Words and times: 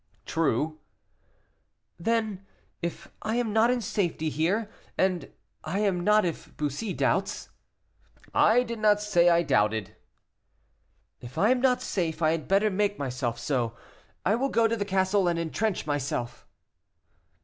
"True." 0.25 0.79
"Then 1.99 2.43
if 2.81 3.07
I 3.21 3.35
am 3.35 3.53
not 3.53 3.69
in 3.69 3.81
safety 3.81 4.29
here 4.31 4.67
and 4.97 5.31
I 5.63 5.77
am 5.81 5.99
not 6.03 6.25
if 6.25 6.57
Bussy 6.57 6.91
doubts" 6.91 7.49
"I 8.51 8.63
did 8.63 8.79
not 8.79 8.99
say 8.99 9.29
I 9.29 9.43
doubted." 9.43 9.95
"If 11.19 11.37
I 11.37 11.51
am 11.51 11.61
not 11.61 11.83
safe, 11.83 12.19
I 12.23 12.31
had 12.31 12.47
better 12.47 12.71
make 12.71 12.97
myself 12.97 13.37
so. 13.37 13.75
I 14.25 14.33
will 14.33 14.49
go 14.49 14.67
to 14.67 14.75
the 14.75 14.85
castle 14.85 15.27
and 15.27 15.37
entrench 15.37 15.85
myself." 15.85 16.47